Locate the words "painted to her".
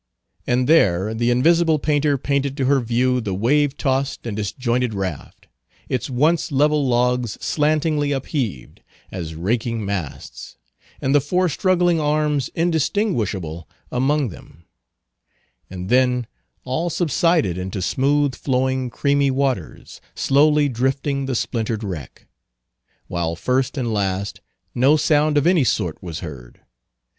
2.17-2.79